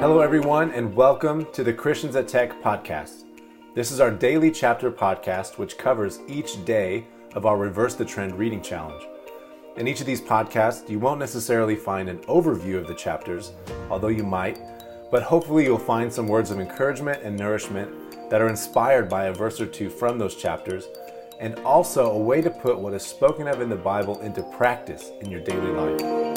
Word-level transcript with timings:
Hello, 0.00 0.20
everyone, 0.20 0.70
and 0.70 0.94
welcome 0.94 1.44
to 1.52 1.64
the 1.64 1.72
Christians 1.72 2.14
at 2.14 2.28
Tech 2.28 2.62
podcast. 2.62 3.24
This 3.74 3.90
is 3.90 3.98
our 3.98 4.12
daily 4.12 4.48
chapter 4.48 4.92
podcast, 4.92 5.58
which 5.58 5.76
covers 5.76 6.20
each 6.28 6.64
day 6.64 7.04
of 7.34 7.46
our 7.46 7.58
Reverse 7.58 7.96
the 7.96 8.04
Trend 8.04 8.38
reading 8.38 8.62
challenge. 8.62 9.02
In 9.76 9.88
each 9.88 9.98
of 9.98 10.06
these 10.06 10.20
podcasts, 10.20 10.88
you 10.88 11.00
won't 11.00 11.18
necessarily 11.18 11.74
find 11.74 12.08
an 12.08 12.18
overview 12.28 12.78
of 12.78 12.86
the 12.86 12.94
chapters, 12.94 13.54
although 13.90 14.06
you 14.06 14.22
might, 14.22 14.60
but 15.10 15.24
hopefully 15.24 15.64
you'll 15.64 15.78
find 15.78 16.12
some 16.12 16.28
words 16.28 16.52
of 16.52 16.60
encouragement 16.60 17.24
and 17.24 17.36
nourishment 17.36 18.30
that 18.30 18.40
are 18.40 18.48
inspired 18.48 19.08
by 19.08 19.24
a 19.24 19.34
verse 19.34 19.60
or 19.60 19.66
two 19.66 19.90
from 19.90 20.16
those 20.16 20.36
chapters, 20.36 20.86
and 21.40 21.58
also 21.60 22.12
a 22.12 22.18
way 22.18 22.40
to 22.40 22.50
put 22.50 22.78
what 22.78 22.94
is 22.94 23.02
spoken 23.02 23.48
of 23.48 23.60
in 23.60 23.68
the 23.68 23.74
Bible 23.74 24.20
into 24.20 24.44
practice 24.56 25.10
in 25.22 25.28
your 25.28 25.40
daily 25.40 25.72
life. 25.72 26.27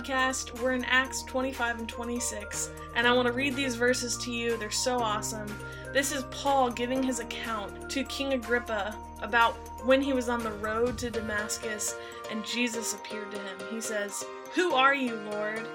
Podcast. 0.00 0.58
We're 0.62 0.72
in 0.72 0.84
Acts 0.86 1.22
25 1.24 1.80
and 1.80 1.88
26, 1.88 2.70
and 2.94 3.06
I 3.06 3.12
want 3.12 3.26
to 3.26 3.32
read 3.32 3.54
these 3.54 3.76
verses 3.76 4.16
to 4.18 4.32
you. 4.32 4.56
They're 4.56 4.70
so 4.70 4.98
awesome. 4.98 5.46
This 5.92 6.10
is 6.10 6.24
Paul 6.30 6.70
giving 6.70 7.02
his 7.02 7.20
account 7.20 7.90
to 7.90 8.04
King 8.04 8.32
Agrippa 8.32 8.96
about 9.20 9.54
when 9.84 10.00
he 10.00 10.14
was 10.14 10.30
on 10.30 10.42
the 10.42 10.52
road 10.52 10.96
to 10.98 11.10
Damascus 11.10 11.96
and 12.30 12.44
Jesus 12.46 12.94
appeared 12.94 13.30
to 13.30 13.38
him. 13.38 13.58
He 13.70 13.80
says, 13.80 14.24
Who 14.54 14.72
are 14.72 14.94
you, 14.94 15.16
Lord? 15.32 15.66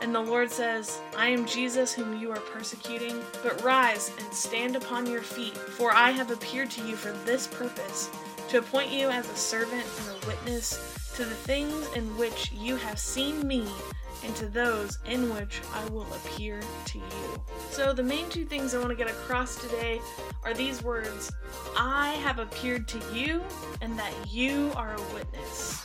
And 0.00 0.14
the 0.14 0.20
Lord 0.20 0.50
says, 0.50 1.00
I 1.16 1.28
am 1.28 1.46
Jesus 1.46 1.92
whom 1.92 2.18
you 2.18 2.30
are 2.30 2.40
persecuting. 2.40 3.20
But 3.42 3.62
rise 3.62 4.10
and 4.18 4.32
stand 4.32 4.76
upon 4.76 5.10
your 5.10 5.22
feet, 5.22 5.56
for 5.56 5.92
I 5.92 6.10
have 6.10 6.30
appeared 6.30 6.70
to 6.72 6.86
you 6.86 6.96
for 6.96 7.12
this 7.26 7.46
purpose, 7.46 8.08
to 8.54 8.60
appoint 8.60 8.92
you 8.92 9.10
as 9.10 9.28
a 9.28 9.34
servant 9.34 9.84
and 9.98 10.10
a 10.10 10.26
witness 10.28 11.10
to 11.16 11.24
the 11.24 11.34
things 11.34 11.92
in 11.96 12.04
which 12.16 12.52
you 12.52 12.76
have 12.76 13.00
seen 13.00 13.44
me, 13.48 13.66
and 14.24 14.36
to 14.36 14.46
those 14.46 15.00
in 15.06 15.28
which 15.34 15.60
I 15.72 15.84
will 15.86 16.06
appear 16.14 16.60
to 16.84 16.98
you. 16.98 17.42
So, 17.70 17.92
the 17.92 18.04
main 18.04 18.28
two 18.28 18.44
things 18.44 18.72
I 18.72 18.78
want 18.78 18.90
to 18.90 18.94
get 18.94 19.08
across 19.08 19.60
today 19.60 20.00
are 20.44 20.54
these 20.54 20.84
words 20.84 21.32
I 21.76 22.10
have 22.22 22.38
appeared 22.38 22.86
to 22.86 23.00
you, 23.12 23.42
and 23.80 23.98
that 23.98 24.12
you 24.30 24.70
are 24.76 24.94
a 24.94 25.02
witness. 25.14 25.84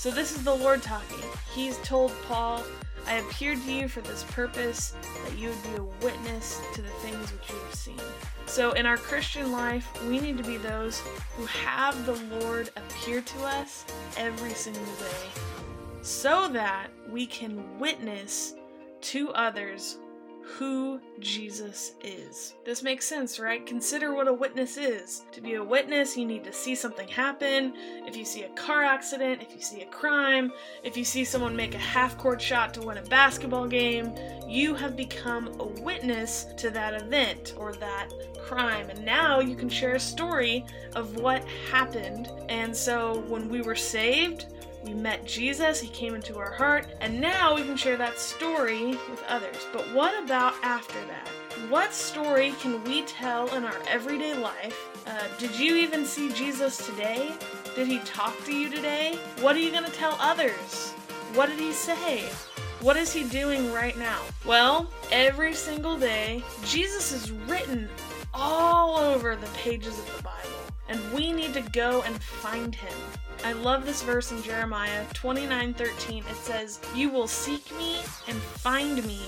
So, 0.00 0.10
this 0.10 0.34
is 0.34 0.42
the 0.44 0.54
Lord 0.54 0.82
talking. 0.82 1.28
He's 1.54 1.76
told 1.82 2.10
Paul, 2.26 2.64
I 3.06 3.16
appeared 3.16 3.62
to 3.66 3.70
you 3.70 3.86
for 3.86 4.00
this 4.00 4.24
purpose, 4.30 4.94
that 5.26 5.36
you 5.36 5.50
would 5.50 5.62
be 5.62 5.76
a 5.76 5.82
witness 6.02 6.58
to 6.72 6.80
the 6.80 6.88
things 6.88 7.30
which 7.30 7.50
you 7.50 7.56
have 7.56 7.74
seen. 7.74 8.00
So, 8.46 8.72
in 8.72 8.86
our 8.86 8.96
Christian 8.96 9.52
life, 9.52 9.86
we 10.08 10.18
need 10.18 10.38
to 10.38 10.42
be 10.42 10.56
those 10.56 11.02
who 11.36 11.44
have 11.44 12.06
the 12.06 12.14
Lord 12.38 12.70
appear 12.76 13.20
to 13.20 13.44
us 13.44 13.84
every 14.16 14.54
single 14.54 14.82
day 14.94 15.42
so 16.00 16.48
that 16.48 16.88
we 17.10 17.26
can 17.26 17.78
witness 17.78 18.54
to 19.02 19.28
others 19.32 19.98
who 20.58 21.00
Jesus 21.18 21.92
is. 22.02 22.54
This 22.64 22.82
makes 22.82 23.06
sense, 23.06 23.38
right? 23.38 23.64
Consider 23.66 24.14
what 24.14 24.28
a 24.28 24.32
witness 24.32 24.76
is. 24.76 25.22
To 25.32 25.40
be 25.40 25.54
a 25.54 25.64
witness, 25.64 26.16
you 26.16 26.26
need 26.26 26.44
to 26.44 26.52
see 26.52 26.74
something 26.74 27.08
happen. 27.08 27.74
If 28.06 28.16
you 28.16 28.24
see 28.24 28.42
a 28.42 28.48
car 28.50 28.82
accident, 28.82 29.42
if 29.42 29.54
you 29.54 29.60
see 29.60 29.82
a 29.82 29.86
crime, 29.86 30.52
if 30.82 30.96
you 30.96 31.04
see 31.04 31.24
someone 31.24 31.54
make 31.54 31.74
a 31.74 31.78
half 31.78 32.18
court 32.18 32.40
shot 32.40 32.74
to 32.74 32.82
win 32.82 32.98
a 32.98 33.02
basketball 33.02 33.66
game, 33.66 34.12
you 34.48 34.74
have 34.74 34.96
become 34.96 35.48
a 35.60 35.66
witness 35.82 36.46
to 36.56 36.70
that 36.70 37.00
event 37.00 37.54
or 37.56 37.72
that 37.74 38.08
crime. 38.38 38.90
And 38.90 39.04
now 39.04 39.40
you 39.40 39.54
can 39.56 39.68
share 39.68 39.94
a 39.94 40.00
story 40.00 40.64
of 40.94 41.16
what 41.16 41.44
happened. 41.70 42.28
And 42.48 42.76
so 42.76 43.20
when 43.28 43.48
we 43.48 43.62
were 43.62 43.76
saved, 43.76 44.46
we 44.84 44.94
met 44.94 45.24
Jesus, 45.24 45.80
he 45.80 45.88
came 45.88 46.14
into 46.14 46.38
our 46.38 46.50
heart, 46.50 46.86
and 47.00 47.20
now 47.20 47.54
we 47.54 47.62
can 47.62 47.76
share 47.76 47.96
that 47.96 48.18
story 48.18 48.86
with 49.10 49.22
others. 49.28 49.66
But 49.72 49.92
what 49.94 50.22
about 50.24 50.54
after 50.62 50.98
that? 51.06 51.28
What 51.68 51.92
story 51.92 52.52
can 52.60 52.82
we 52.84 53.02
tell 53.02 53.52
in 53.54 53.64
our 53.64 53.76
everyday 53.88 54.34
life? 54.34 54.76
Uh, 55.06 55.24
did 55.38 55.58
you 55.58 55.76
even 55.76 56.04
see 56.04 56.32
Jesus 56.32 56.84
today? 56.86 57.32
Did 57.74 57.86
he 57.86 57.98
talk 58.00 58.34
to 58.44 58.54
you 58.54 58.70
today? 58.70 59.18
What 59.40 59.56
are 59.56 59.60
you 59.60 59.70
going 59.70 59.84
to 59.84 59.92
tell 59.92 60.16
others? 60.20 60.92
What 61.34 61.48
did 61.48 61.58
he 61.58 61.72
say? 61.72 62.28
What 62.80 62.96
is 62.96 63.12
he 63.12 63.24
doing 63.24 63.72
right 63.72 63.96
now? 63.98 64.22
Well, 64.46 64.90
every 65.12 65.52
single 65.52 65.98
day, 65.98 66.42
Jesus 66.64 67.12
is 67.12 67.30
written 67.30 67.90
all 68.32 68.98
over 68.98 69.36
the 69.36 69.46
pages 69.48 69.98
of 69.98 70.16
the 70.16 70.22
Bible, 70.22 70.59
and 70.90 71.00
we 71.14 71.32
need 71.32 71.54
to 71.54 71.62
go 71.62 72.02
and 72.02 72.22
find 72.22 72.74
him. 72.74 72.92
I 73.44 73.52
love 73.52 73.86
this 73.86 74.02
verse 74.02 74.32
in 74.32 74.42
Jeremiah 74.42 75.06
29:13. 75.14 76.24
It 76.28 76.36
says, 76.36 76.80
"You 76.94 77.08
will 77.08 77.28
seek 77.28 77.70
me 77.78 78.00
and 78.28 78.36
find 78.42 79.02
me 79.06 79.20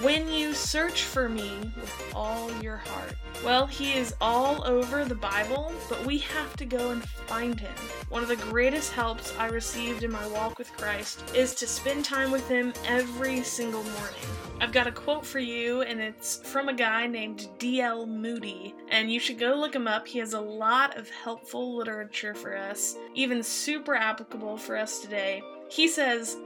when 0.00 0.28
you 0.28 0.54
search 0.54 1.02
for 1.02 1.28
me 1.28 1.58
with 1.76 2.12
all 2.14 2.50
your 2.62 2.78
heart." 2.78 3.14
Well, 3.44 3.66
he 3.66 3.92
is 3.94 4.14
all 4.20 4.64
over 4.64 5.04
the 5.04 5.14
Bible, 5.14 5.72
but 5.88 6.04
we 6.04 6.18
have 6.18 6.56
to 6.56 6.64
go 6.64 6.90
and 6.90 7.02
find 7.26 7.58
him. 7.58 7.74
One 8.08 8.22
of 8.22 8.28
the 8.28 8.36
greatest 8.36 8.92
helps 8.92 9.36
I 9.36 9.48
received 9.48 10.04
in 10.04 10.12
my 10.12 10.26
walk 10.28 10.58
with 10.58 10.76
Christ 10.76 11.22
is 11.34 11.54
to 11.56 11.66
spend 11.66 12.04
time 12.04 12.30
with 12.30 12.46
him 12.48 12.72
every 12.86 13.42
single 13.42 13.82
morning. 13.82 14.28
I've 14.60 14.70
got 14.70 14.86
a 14.86 14.92
quote 14.92 15.26
for 15.26 15.40
you, 15.40 15.82
and 15.82 16.00
it's 16.00 16.36
from 16.36 16.68
a 16.68 16.72
guy 16.72 17.08
named 17.08 17.48
D.L. 17.58 18.06
Moody, 18.06 18.76
and 18.90 19.10
you 19.10 19.18
should 19.18 19.40
go 19.40 19.54
look 19.54 19.74
him 19.74 19.88
up. 19.88 20.06
He 20.06 20.20
has 20.20 20.34
a 20.34 20.40
lot 20.40 20.96
of 20.96 21.10
helpful 21.10 21.74
literature 21.74 22.34
for 22.34 22.56
us, 22.56 22.96
even 23.14 23.42
super 23.42 23.96
applicable 23.96 24.56
for 24.56 24.76
us 24.76 25.00
today. 25.00 25.42
He 25.68 25.88
says, 25.88 26.36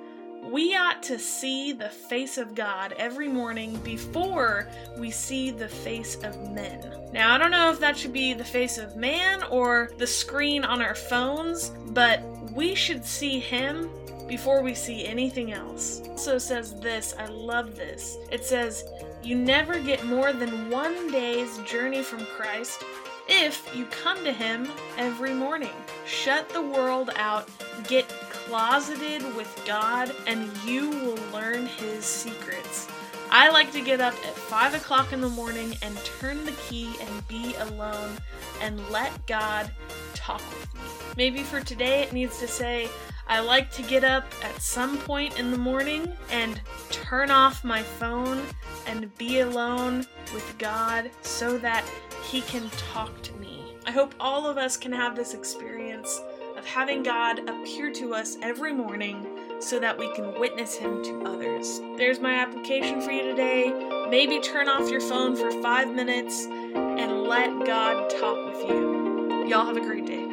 we 0.50 0.76
ought 0.76 1.02
to 1.04 1.18
see 1.18 1.72
the 1.72 1.88
face 1.88 2.38
of 2.38 2.54
God 2.54 2.92
every 2.98 3.28
morning 3.28 3.76
before 3.78 4.68
we 4.98 5.10
see 5.10 5.50
the 5.50 5.68
face 5.68 6.16
of 6.22 6.50
men. 6.52 6.80
Now, 7.12 7.34
I 7.34 7.38
don't 7.38 7.50
know 7.50 7.70
if 7.70 7.80
that 7.80 7.96
should 7.96 8.12
be 8.12 8.32
the 8.32 8.44
face 8.44 8.78
of 8.78 8.96
man 8.96 9.42
or 9.44 9.90
the 9.98 10.06
screen 10.06 10.64
on 10.64 10.80
our 10.80 10.94
phones, 10.94 11.70
but 11.88 12.22
we 12.52 12.74
should 12.74 13.04
see 13.04 13.40
Him 13.40 13.90
before 14.28 14.62
we 14.62 14.74
see 14.74 15.06
anything 15.06 15.52
else. 15.52 16.02
Also 16.08 16.38
says 16.38 16.78
this, 16.80 17.14
I 17.18 17.26
love 17.26 17.76
this. 17.76 18.16
It 18.30 18.44
says, 18.44 18.84
You 19.22 19.36
never 19.36 19.78
get 19.80 20.04
more 20.06 20.32
than 20.32 20.70
one 20.70 21.10
day's 21.10 21.58
journey 21.58 22.02
from 22.02 22.24
Christ 22.26 22.84
if 23.28 23.74
you 23.74 23.86
come 23.86 24.22
to 24.24 24.32
Him 24.32 24.68
every 24.96 25.34
morning. 25.34 25.74
Shut 26.06 26.48
the 26.50 26.62
world 26.62 27.10
out, 27.16 27.48
get 27.88 28.08
closeted 28.46 29.22
with 29.36 29.62
God, 29.66 30.14
and 30.26 30.50
you 30.64 30.90
will 30.90 31.18
learn 31.32 31.66
His 31.66 32.04
secrets. 32.04 32.88
I 33.30 33.50
like 33.50 33.72
to 33.72 33.80
get 33.80 34.00
up 34.00 34.14
at 34.14 34.34
5 34.34 34.74
o'clock 34.74 35.12
in 35.12 35.20
the 35.20 35.28
morning 35.28 35.76
and 35.82 35.96
turn 36.04 36.44
the 36.44 36.52
key 36.52 36.94
and 37.00 37.28
be 37.28 37.54
alone 37.56 38.16
and 38.60 38.80
let 38.90 39.26
God 39.26 39.70
talk 40.14 40.42
with 40.50 40.74
me. 40.74 40.80
Maybe 41.16 41.42
for 41.42 41.60
today 41.60 42.02
it 42.02 42.12
needs 42.12 42.38
to 42.38 42.46
say, 42.46 42.88
I 43.26 43.40
like 43.40 43.72
to 43.72 43.82
get 43.82 44.04
up 44.04 44.24
at 44.44 44.62
some 44.62 44.98
point 44.98 45.38
in 45.38 45.50
the 45.50 45.58
morning 45.58 46.12
and 46.30 46.60
turn 46.90 47.32
off 47.32 47.64
my 47.64 47.82
phone 47.82 48.40
and 48.86 49.12
be 49.18 49.40
alone 49.40 50.06
with 50.32 50.56
God 50.58 51.10
so 51.22 51.58
that 51.58 51.84
He 52.22 52.42
can 52.42 52.70
talk 52.70 53.20
to 53.22 53.32
me. 53.34 53.74
I 53.86 53.90
hope 53.90 54.14
all 54.20 54.46
of 54.46 54.56
us 54.56 54.76
can 54.76 54.92
have 54.92 55.16
this 55.16 55.34
experience 55.34 56.20
having 56.66 57.02
God 57.02 57.48
appear 57.48 57.90
to 57.92 58.14
us 58.14 58.36
every 58.42 58.72
morning 58.72 59.26
so 59.60 59.78
that 59.78 59.96
we 59.96 60.12
can 60.14 60.38
witness 60.38 60.74
Him 60.74 61.02
to 61.04 61.22
others. 61.24 61.80
There's 61.96 62.20
my 62.20 62.34
application 62.34 63.00
for 63.00 63.12
you 63.12 63.22
today. 63.22 63.72
Maybe 64.10 64.40
turn 64.40 64.68
off 64.68 64.90
your 64.90 65.00
phone 65.00 65.36
for 65.36 65.50
five 65.62 65.94
minutes 65.94 66.46
and 66.46 67.22
let 67.22 67.64
God 67.64 68.10
talk 68.10 68.52
with 68.52 68.68
you. 68.68 69.46
Y'all 69.46 69.64
have 69.64 69.76
a 69.76 69.80
great 69.80 70.06
day. 70.06 70.25